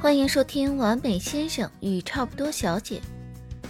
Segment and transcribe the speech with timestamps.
[0.00, 2.98] 欢迎收听《完美先生与差不多小姐》，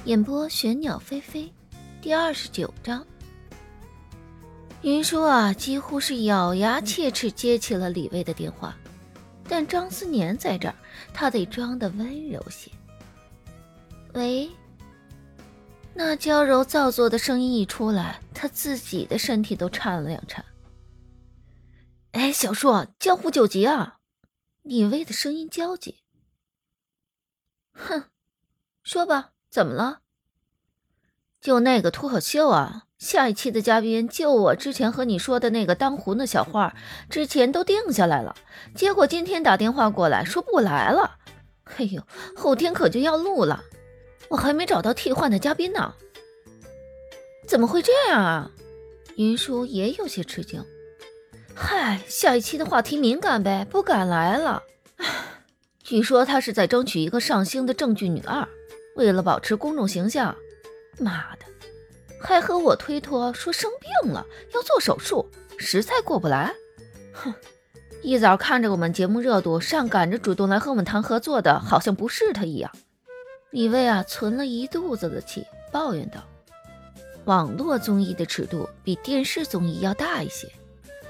[0.05, 1.53] 演播玄鸟飞飞，
[2.01, 3.05] 第二十九章。
[4.83, 8.77] 云舒啊，几乎是咬牙切齿接起了李卫的电话，
[9.49, 10.75] 但张思年在这儿，
[11.13, 12.71] 他得装的温柔些。
[14.15, 14.49] 喂，
[15.93, 20.45] 那娇柔造作的声音一出来，他自己的身体都颤了两颤。
[22.13, 23.97] 哎，小树，江湖救急啊！
[24.63, 25.97] 李卫的声音焦急。
[27.73, 28.05] 哼，
[28.83, 30.01] 说吧，怎么了？
[31.41, 36.75] 就那个脱口秀啊，下一期的嘉宾就我之前和你说的那个当红的小花，
[37.09, 38.37] 之前都定下来了，
[38.75, 41.19] 结果今天打电话过来说不来了。
[41.77, 42.03] 哎呦，
[42.37, 43.65] 后天可就要录了，
[44.29, 45.95] 我还没找到替换的嘉宾呢。
[47.49, 48.51] 怎么会这样啊？
[49.17, 50.65] 云舒也有些吃惊。
[51.55, 54.63] 嗨，下一期的话题敏感呗，不敢来了。
[55.91, 58.47] 据说他是在争取一个上星的正剧女二，
[58.95, 60.33] 为了保持公众形象，
[61.01, 61.45] 妈的，
[62.21, 64.25] 还和我推脱说生病了
[64.55, 66.55] 要做手术，实在过不来。
[67.13, 67.35] 哼，
[68.03, 72.71] 一早看着我们节目热度，上赶着主动来和我们谈合作的，好像不是他一样。
[73.51, 76.23] 李卫啊，存了一肚子的气，抱怨道
[77.27, 80.47] ：“网络综艺的尺度比电视综艺要大一些，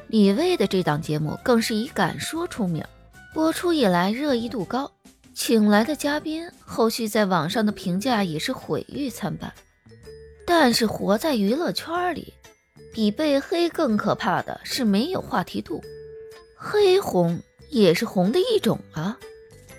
[0.06, 2.82] 李卫的这档节目更是以敢说出名。”
[3.32, 4.90] 播出以来热议度高，
[5.34, 9.52] 请来的嘉宾后续在网上的评价也是毁誉参半。
[10.44, 12.34] 但是活在娱乐圈里，
[12.92, 15.80] 比被黑更可怕的是没有话题度。
[16.56, 19.16] 黑红也是红的一种啊，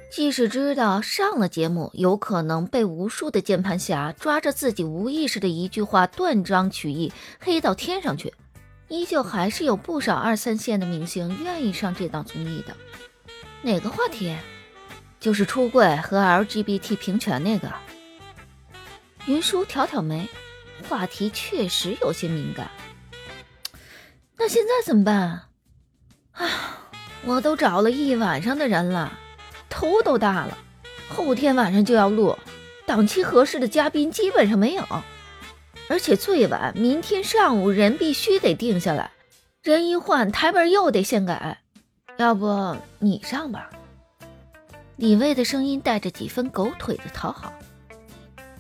[0.10, 8.34] 即使知道上了节目有可能被无数的键盘侠抓着自己无意识的一句话断章取义黑到天上去，
[8.88, 12.74] 依旧还是有不少二三线的明星愿意上这档综艺的。
[13.64, 14.36] 哪个话题？
[15.20, 17.72] 就是出柜和 LGBT 平权那个。
[19.28, 20.28] 云舒挑挑眉，
[20.90, 22.72] 话题确实有些敏感。
[24.38, 25.44] 那现在怎么办？
[26.32, 26.90] 啊，
[27.24, 29.20] 我都找了一晚上的人了，
[29.70, 30.58] 头都大了。
[31.08, 32.36] 后天晚上就要录，
[32.88, 34.84] 档期合适的嘉宾基本上没有，
[35.88, 39.12] 而且最晚明天上午人必须得定下来，
[39.62, 41.61] 人一换台本又得现改。
[42.18, 43.70] 要不你上吧。
[44.96, 47.52] 李卫的声音带着几分狗腿的讨好。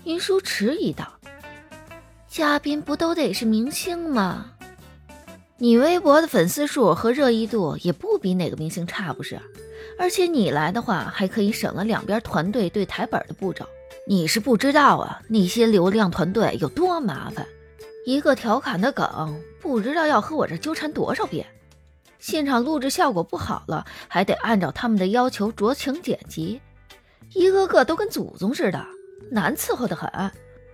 [0.04, 1.14] 云舒迟疑道
[2.28, 4.54] ：“嘉宾不都得是明星吗？
[5.58, 9.40] 你微博的粉丝数和热议度也不比哪个明星差，不是？
[10.00, 13.68] 而且你来的话，还可以省了两边团队对台本的步骤。
[14.08, 17.46] 你是不知道啊，那些流量团队有多麻烦，
[18.08, 21.46] 一个调侃的梗，不知道要和我这纠缠多少遍。”
[22.22, 26.62] 现场录制效果不好了，还得按照他们的要求酌情剪辑，
[27.34, 28.86] 一个个都跟祖宗似的，
[29.32, 30.09] 难伺候的很。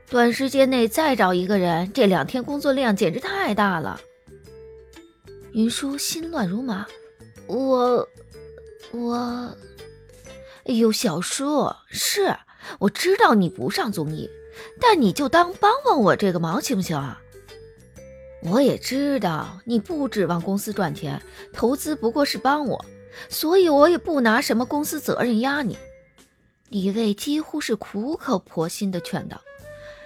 [0.10, 4.00] 短时间内再找一个人，这两天工作量简直太大了。
[5.54, 6.86] 云舒心乱如麻，
[7.48, 8.08] 我
[8.92, 9.56] 我，
[10.66, 12.36] 哎呦，小叔，是
[12.80, 14.30] 我知道你不上综艺，
[14.82, 17.22] 但你就当帮帮我这个忙行不行啊？
[18.50, 21.22] 我也知道你不指望公司赚钱，
[21.52, 22.86] 投资不过是帮我，
[23.28, 25.78] 所以我也不拿什么公司责任压你。
[26.70, 29.42] 李卫几乎是苦口婆心的劝道：“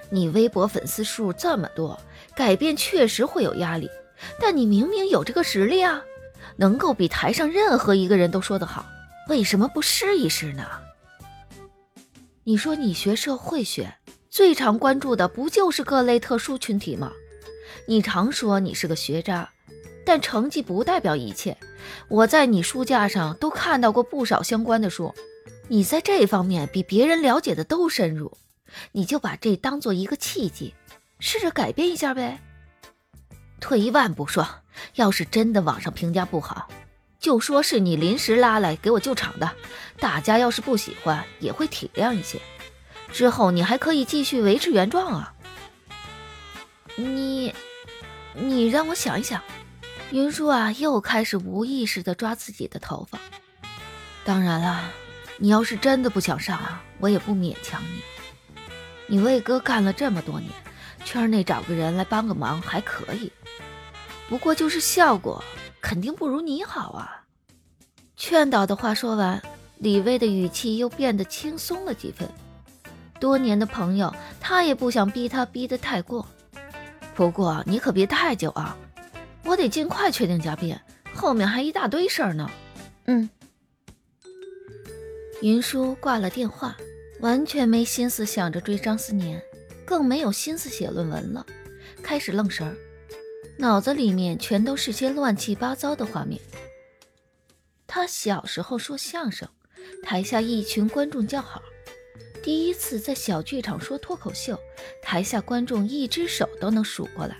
[0.09, 1.99] 你微博粉丝数这么多，
[2.35, 3.87] 改变确实会有压力，
[4.39, 6.01] 但你明明有这个实力啊，
[6.55, 8.85] 能够比台上任何一个人都说得好，
[9.29, 10.65] 为什么不试一试呢？
[12.43, 13.93] 你说你学社会学，
[14.31, 17.11] 最常关注的不就是各类特殊群体吗？”
[17.87, 19.49] 你常说你是个学渣，
[20.05, 21.57] 但成绩不代表一切。
[22.07, 25.13] 我在你书架上都看到过不少相关的书，
[25.67, 28.37] 你在这方面比别人了解的都深入。
[28.93, 30.73] 你就把这当做一个契机，
[31.19, 32.39] 试着改变一下呗。
[33.59, 34.47] 退一万步说，
[34.95, 36.69] 要是真的网上评价不好，
[37.19, 39.51] 就说是你临时拉来给我救场的，
[39.99, 42.39] 大家要是不喜欢也会体谅一些。
[43.11, 45.30] 之后你还可以继续维持原状啊。
[47.03, 47.53] 你。
[48.33, 49.41] 你让我想一想，
[50.11, 53.19] 云舒啊，又开始无意识地抓自己的头发。
[54.23, 54.89] 当然了，
[55.37, 58.01] 你要是真的不想上啊，我也不勉强你。
[59.07, 60.49] 你魏哥干了这么多年，
[61.03, 63.31] 圈内找个人来帮个忙还可以，
[64.29, 65.43] 不过就是效果
[65.81, 67.23] 肯定不如你好啊。
[68.15, 69.41] 劝导的话说完，
[69.79, 72.29] 李薇的语气又变得轻松了几分。
[73.19, 76.25] 多年的朋友，他也不想逼他逼得太过。
[77.15, 78.75] 不过你可别太久啊，
[79.43, 80.75] 我得尽快确定嘉宾，
[81.13, 82.49] 后面还一大堆事儿呢。
[83.05, 83.29] 嗯，
[85.41, 86.75] 云舒挂了电话，
[87.19, 89.41] 完全没心思想着追张思年，
[89.85, 91.45] 更没有心思写论文了，
[92.01, 92.75] 开始愣神儿，
[93.57, 96.39] 脑子里面全都是些乱七八糟的画面。
[97.85, 99.47] 他小时候说相声，
[100.01, 101.61] 台下一群观众叫好；
[102.43, 104.59] 第一次在小剧场说脱口秀，
[105.01, 107.37] 台下观众一只手都能数过来。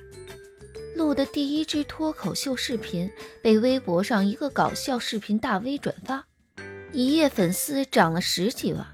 [0.95, 3.09] 录的第一支脱口秀视频
[3.42, 6.24] 被微博上一个搞笑视频大 V 转发，
[6.92, 8.86] 一夜粉丝涨了十几万。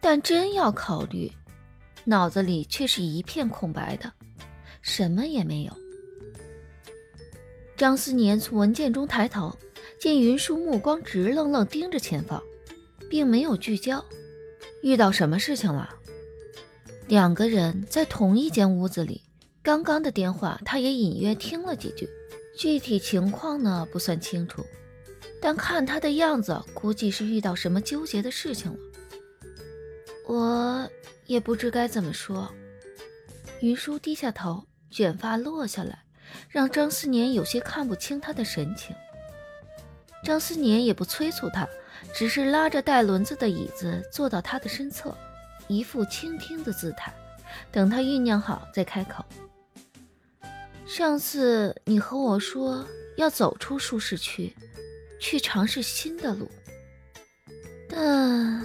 [0.00, 1.30] 但真要考虑，
[2.04, 4.10] 脑子里却是一片空白的，
[4.80, 5.76] 什么也没有。
[7.76, 9.54] 张思年从文件中抬头，
[10.00, 12.42] 见云舒目光直愣愣盯着前方，
[13.10, 14.02] 并没有聚焦。
[14.82, 15.88] 遇到什么事情了？
[17.06, 19.22] 两个人在同一间屋子里。
[19.62, 22.08] 刚刚的电话，他也隐约听了几句，
[22.56, 24.64] 具体情况呢不算清楚，
[25.40, 28.78] 但看他的样子，估计是遇到什么纠结的事情了。
[30.26, 30.88] 我
[31.26, 32.50] 也不知该怎么说。
[33.60, 36.04] 云舒低下头，卷发落下来，
[36.48, 38.96] 让张思年有些看不清他的神情。
[40.24, 41.68] 张思年也不催促他，
[42.14, 45.16] 只是拉着带轮子的椅子坐到他的身侧，
[45.68, 47.12] 一副倾听的姿态，
[47.70, 49.24] 等他酝酿好再开口。
[50.86, 52.84] 上次你和我说
[53.16, 54.54] 要走出舒适区，
[55.20, 56.50] 去尝试新的路，
[57.88, 58.60] 但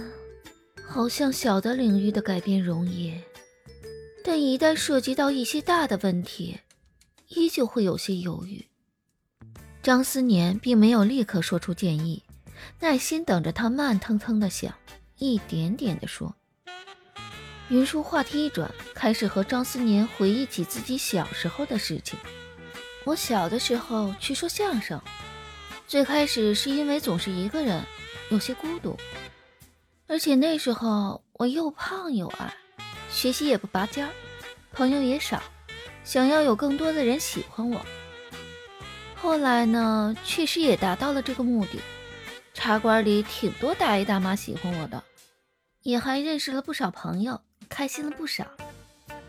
[0.84, 3.14] 好像小的领域的改变容易，
[4.24, 6.58] 但一旦涉及到一些大的问题，
[7.28, 8.66] 依旧会有些犹豫。
[9.82, 12.20] 张思年并没有立刻说出建议，
[12.80, 14.74] 耐心等着他慢腾腾的想，
[15.18, 16.34] 一点点的说。
[17.68, 22.18] 云舒话题一转，开始和张思年回忆起自己小时候的事情。
[23.04, 25.00] 我小的时候去说相声，
[25.86, 27.82] 最开始是因为总是一个人，
[28.30, 28.96] 有些孤独，
[30.06, 32.54] 而且那时候我又胖又矮，
[33.10, 34.12] 学习也不拔尖儿，
[34.72, 35.42] 朋友也少，
[36.04, 37.84] 想要有更多的人喜欢我。
[39.14, 41.80] 后来呢，确实也达到了这个目的，
[42.56, 45.00] 茶馆里挺多大爷大妈喜欢我的，
[45.82, 47.38] 也还认识了不少朋友。
[47.68, 48.46] 开心了不少，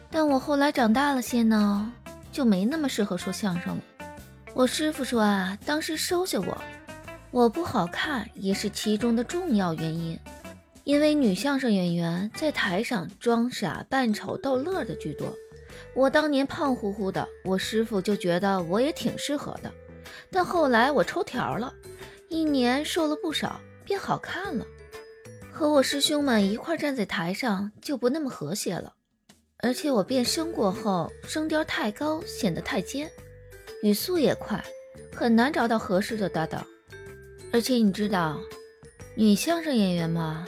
[0.09, 1.91] 但我后来长大了些呢，
[2.31, 3.83] 就没那么适合说相声了。
[4.53, 6.57] 我师傅说啊，当时收下我，
[7.29, 10.18] 我不好看也是其中的重要原因。
[10.85, 15.35] 因为女相声演员在台上装傻扮丑逗乐的居多，
[15.94, 19.69] 我当年胖乎乎的，我师傅就觉得我也挺适合的。
[20.31, 21.74] 但后来我抽条了，
[22.29, 24.65] 一年瘦了不少，变好看了。
[25.51, 28.94] 和我师兄们一块站在台上就不那么和谐了，
[29.57, 33.09] 而且我变声过后，声调太高，显得太尖，
[33.81, 34.63] 语速也快，
[35.15, 36.65] 很难找到合适的搭档。
[37.51, 38.39] 而且你知道，
[39.15, 40.45] 女相声演员嘛，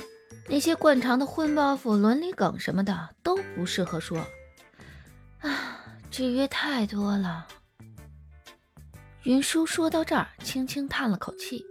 [0.47, 4.19] 那些惯常的荤包袱、伦理梗什么的都不适合说。
[5.39, 7.47] 啊，制约太多了。
[9.23, 11.65] 云舒说到这儿，轻轻叹了口气。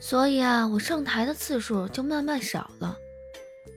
[0.00, 2.96] 所以啊，我上台的次数就慢慢少了。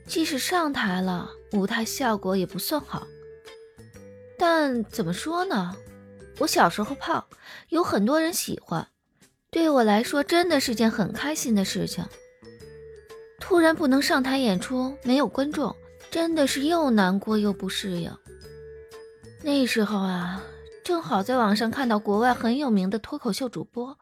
[0.05, 3.07] 即使上台了，舞台效果也不算好。
[4.37, 5.75] 但怎么说呢？
[6.39, 7.25] 我小时候胖，
[7.69, 8.87] 有很多人喜欢，
[9.49, 12.03] 对我来说真的是件很开心的事情。
[13.39, 15.75] 突然不能上台演出，没有观众，
[16.09, 18.11] 真的是又难过又不适应。
[19.43, 20.43] 那时候啊，
[20.83, 23.97] 正好在网上看到国外很有名的脱口秀主播。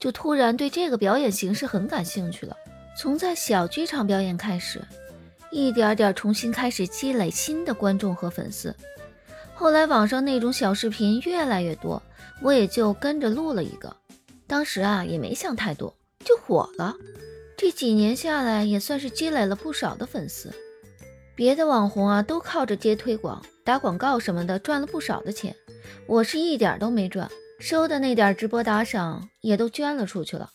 [0.00, 2.56] 就突然对这个表演形式很感兴趣了，
[2.96, 4.82] 从在小剧场表演开始，
[5.52, 8.74] 一点点重新开始积累新的观众和粉丝。
[9.54, 12.02] 后来网上那种小视频越来越多，
[12.42, 13.94] 我也就跟着录了一个。
[14.48, 15.94] 当时啊也没想太多，
[16.24, 16.96] 就火了。
[17.56, 20.52] 这几年下来也算是积累了不少的粉丝。
[21.36, 25.54] 别的网红啊都靠着接推广、打广告什么的赚了不少的钱，
[26.06, 27.30] 我是一点都没赚。
[27.58, 30.50] 收的那点直播打赏也都捐了出去了。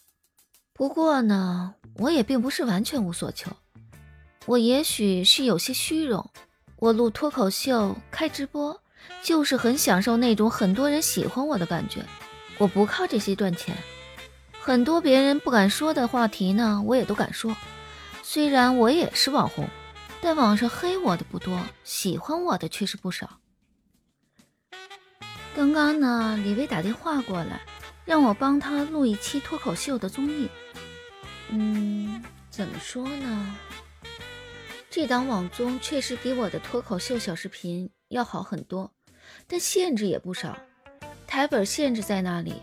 [0.74, 3.52] 不过呢，我也并不是完全无所求。
[4.48, 6.32] 我也许是有些虚荣，
[6.78, 8.82] 我录脱口秀、开直播，
[9.22, 12.04] 就是很享受那种很多人喜欢我的感觉。
[12.58, 13.78] 我不靠这些赚钱，
[14.60, 17.56] 很多别人不敢说的话题呢，我也都敢说。
[18.24, 19.68] 虽然我也是网红，
[20.22, 23.30] 但网上黑我的不多，喜欢我的却是不少。
[25.56, 27.62] 刚刚呢，李薇打电话过来，
[28.04, 30.50] 让我帮他录一期脱口秀的综艺。
[31.50, 33.56] 嗯，怎么说呢？
[34.90, 38.92] 这档网综确实比我的脱口秀小视频要好很多，
[39.48, 40.58] 但限制也不少。
[41.26, 42.56] 台本限制在那里，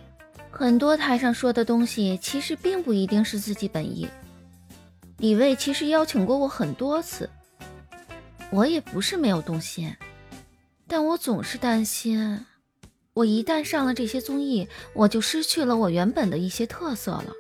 [0.50, 4.06] 很多台上说的东西其实并不一定是自己本意。
[5.16, 7.30] 李卫其实邀请过我很多次，
[8.50, 9.96] 我也不是没有动心，
[10.86, 12.44] 但我总是担心，
[13.14, 17.32] 我一旦上了这些综艺，我就失去了我原本的一些特色了。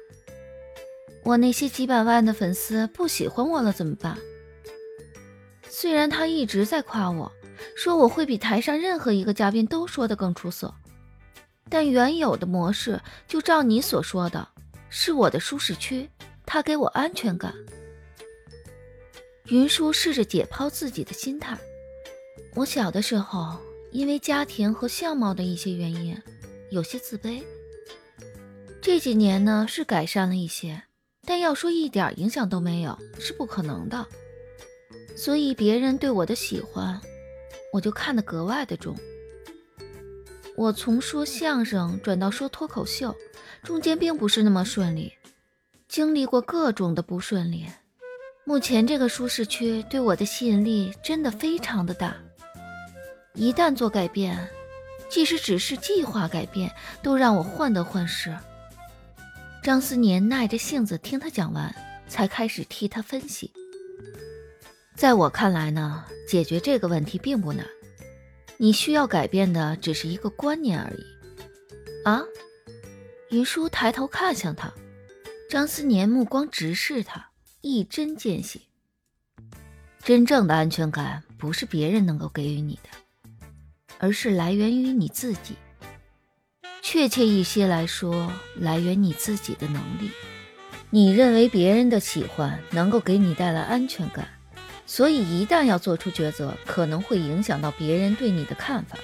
[1.24, 4.18] 我那些几百万的粉丝不喜欢我了怎么办？
[5.68, 7.32] 虽然他一直在夸我，
[7.74, 10.74] 说我会比台上任何一个嘉宾都说的更出色，
[11.70, 14.46] 但原有的模式就照你所说的，
[14.90, 16.08] 是我的舒适区。
[16.44, 17.54] 他给我安全感。
[19.46, 21.56] 云舒试着解剖自己的心态。
[22.54, 23.58] 我小的时候，
[23.92, 26.16] 因为家庭和相貌的一些原因，
[26.70, 27.42] 有些自卑。
[28.80, 30.82] 这几年呢，是改善了一些，
[31.24, 34.04] 但要说一点影响都没有，是不可能的。
[35.14, 36.98] 所以别人对我的喜欢，
[37.72, 38.96] 我就看得格外的重。
[40.56, 43.14] 我从说相声转到说脱口秀，
[43.62, 45.12] 中间并不是那么顺利。
[45.86, 47.66] 经历过各种的不顺利，
[48.44, 52.16] 目前这个舒适区对我的吸引力真的非常的大。
[53.34, 54.48] 一旦做改变，
[55.08, 56.70] 即使只是计划改变，
[57.02, 58.36] 都让我患得患失。
[59.62, 61.74] 张思年耐着性子听他讲完，
[62.08, 63.50] 才开始替他分析。
[64.94, 67.66] 在我看来呢，解决这个问题并不难，
[68.58, 71.02] 你需要改变的只是一个观念而已。
[72.04, 72.22] 啊？
[73.30, 74.70] 云舒抬头看向他。
[75.48, 78.60] 张思年目光直视他，一针见血。
[80.02, 82.88] 真正的安全感不是别人能够给予你的，
[84.02, 85.54] 而是来源于你自己。
[86.82, 90.10] 确切一些来说，来源你自己的能力。
[90.90, 94.26] 你认为别人的喜欢能够给你带来安全感，
[94.86, 98.98] 所以一旦要做出抉择，可能会影响到别人对你的看法。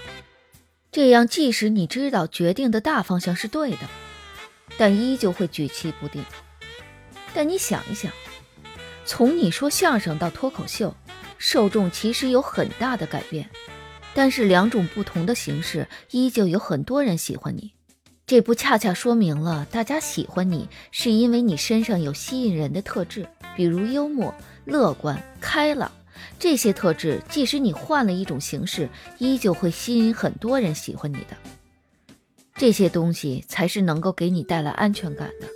[0.91, 3.79] 这样，即使你知道决定的大方向是对的。
[4.77, 6.25] 但依旧会举棋不定。
[7.33, 8.11] 但你想一想，
[9.05, 10.93] 从你说相声到脱口秀，
[11.39, 13.49] 受众其实有很大的改变，
[14.19, 17.71] 但是两种不同的形式，依旧有很多人喜欢你。
[18.27, 24.35] 这不恰恰说明了大家喜欢你，是因为你身上有吸引人的特质，比如幽默、
[24.65, 25.89] 乐观、开朗
[26.37, 31.37] 这些特质，即使你换了一种形式，依旧会吸引很多人喜欢你的。
[32.57, 35.47] 这些东西才是能够给你带来安全感的。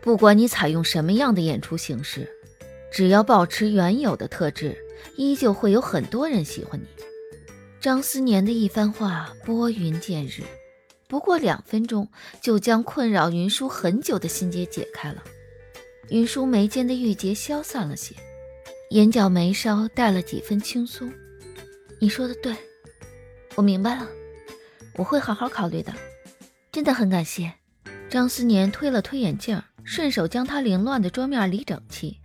[0.00, 2.30] 不管你采用什么样的演出形式，
[2.92, 4.78] 只要保持原有的特质，
[5.16, 6.86] 依旧会有很多人喜欢你。
[7.80, 10.42] 张思年的一番话拨云见日，
[11.06, 15.22] 不过两分钟就将困扰云舒很久的心结解开了。
[16.08, 18.16] 云舒眉间的郁结消散了些，
[18.90, 21.12] 眼角眉梢带了几分轻松。
[22.00, 22.56] 你说的对，
[23.54, 24.08] 我明白了，
[24.96, 25.94] 我会好好考虑的。
[26.72, 27.52] 真的很感谢，
[28.10, 32.18] 张思年推了推眼镜，顺手将他凌乱的桌面理整齐。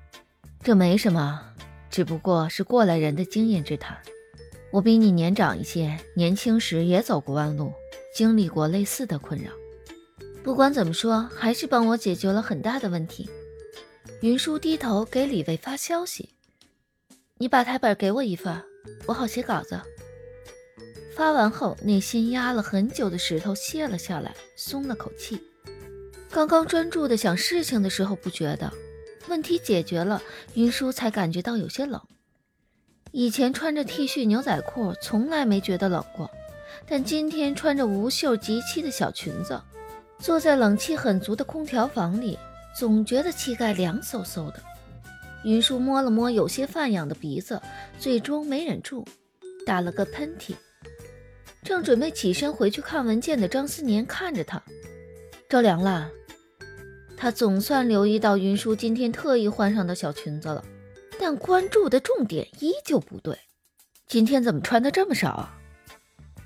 [0.64, 1.54] 这没什么，
[1.92, 3.96] 只不过是过来人的经验之谈。
[4.74, 7.72] 我比你年长一些，年轻时也走过弯路，
[8.16, 9.52] 经历过类似的困扰。
[10.44, 13.30] 不管怎么说，还是帮我解决了很大的问题。
[14.22, 16.32] 云舒低头给李卫发消息
[17.38, 18.64] ：“你把台本给我一份，
[19.06, 19.80] 我好写稿子。”
[21.16, 25.40] 发完后，内心压了很久的石头卸了下来，松了口气。
[26.32, 28.74] 刚刚专注的想事情的时候不觉得，
[29.28, 30.20] 问题解决了，
[30.56, 32.02] 云舒才感觉到有些冷。
[33.16, 36.28] 以前穿着 T 恤牛仔裤从来没觉得冷过，
[36.88, 39.62] 但今天穿着无袖及膝的小裙子，
[40.18, 42.40] 坐在冷气很足的空调房里，
[42.76, 44.56] 总觉得膝盖凉飕飕的。
[45.44, 47.62] 云舒摸了摸有些泛痒的鼻子，
[48.00, 49.06] 最终没忍住，
[49.64, 50.56] 打了个喷嚏。
[51.64, 54.60] 正准备起身回去看文件的张思年看着他，
[55.48, 56.10] 着凉了。
[57.16, 60.66] 他总算留意到云舒今天特意换上的小裙子了，
[61.20, 63.38] 但关注的重点依旧不对。
[64.08, 65.58] 今天怎么穿的这么少啊？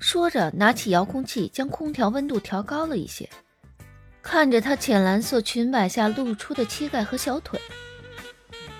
[0.00, 3.28] 说着，拿起遥控器将空调温度调高了一些，
[4.22, 7.60] 看着她浅蓝色裙摆下露出的膝盖和小腿，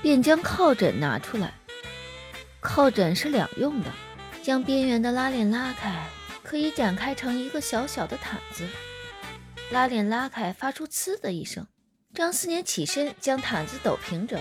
[0.01, 1.55] 便将靠枕拿出来。
[2.61, 3.93] 靠枕是两用的，
[4.43, 6.07] 将边缘的拉链拉开。
[6.45, 8.67] 可以展开成一个小小的毯子，
[9.71, 11.67] 拉链拉开，发出“呲”的一声。
[12.15, 14.41] 张思年起身，将毯子抖平整，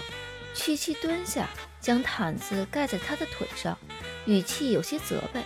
[0.57, 1.47] 屈膝蹲下，
[1.79, 3.77] 将毯子盖在他的腿上，
[4.25, 5.41] 语气有些责备：“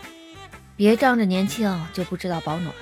[0.78, 2.74] 别仗着年轻就不知道保暖。”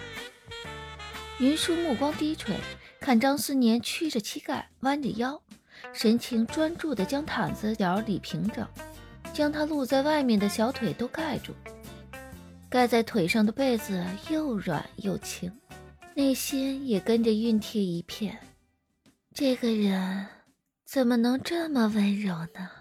[1.40, 2.56] 云舒目光低垂，
[3.00, 5.42] 看张思年屈着膝盖，弯着腰，
[5.92, 8.66] 神情专注地将毯子角理平整，
[9.34, 11.54] 将他露在外面的小腿都盖住。
[12.70, 15.52] 盖在腿上的被子又软又轻，
[16.14, 18.38] 内心也跟着熨帖一片。
[19.34, 20.28] 这个人
[20.92, 22.79] 怎么能这么温柔呢？